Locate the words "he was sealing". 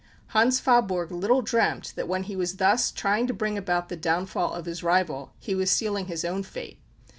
5.37-6.07